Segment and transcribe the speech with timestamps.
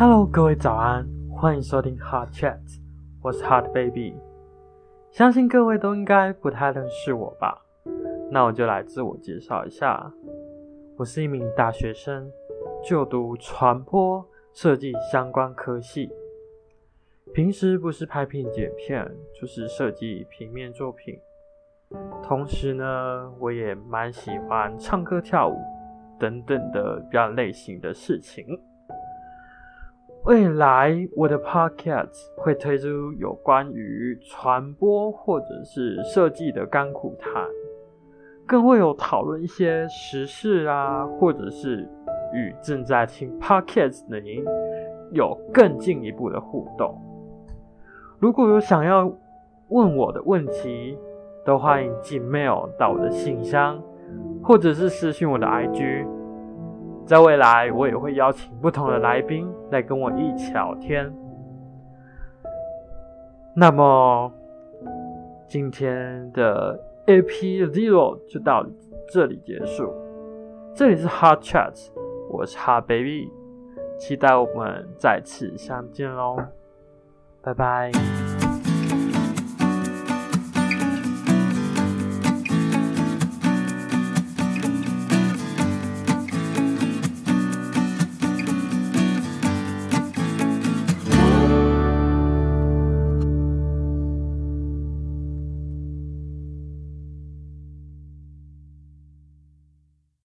[0.00, 2.56] Hello，各位早安，欢迎收听 Hot Chat，
[3.20, 4.14] 我是 Hot Baby。
[5.10, 7.60] 相信各位都应该不太认识我吧？
[8.30, 10.10] 那我就来自我介绍一下，
[10.96, 12.32] 我是一名大学生，
[12.82, 16.10] 就读传播设计相关科系。
[17.34, 19.06] 平时不是拍片剪片，
[19.38, 21.14] 就是设计平面作品。
[22.22, 25.58] 同时呢，我也蛮喜欢唱歌跳舞
[26.18, 28.46] 等等的比较类型的事情。
[30.24, 37.46] 未来我的 podcast 会推出有关于传播或者是设计的甘苦谈，
[38.46, 41.88] 更会有讨论一些时事啊，或者是
[42.34, 44.44] 与正在听 podcast 的您
[45.10, 46.94] 有更进一步的互动。
[48.18, 49.10] 如果有想要
[49.68, 50.98] 问我的问题，
[51.46, 53.82] 都欢迎寄 mail 到我的信箱，
[54.42, 56.06] 或者是私信我的 IG。
[57.10, 61.12] 在未来，我也会邀请不同的来宾来跟我一起聊天。
[63.52, 64.32] 那么，
[65.48, 68.64] 今天的 AP Zero 就到
[69.08, 69.92] 这里结束。
[70.72, 71.74] 这里是 Hot Chat，
[72.30, 73.28] 我是 Hot Baby，
[73.98, 76.36] 期待我们再次相见喽。
[77.42, 78.19] 拜拜。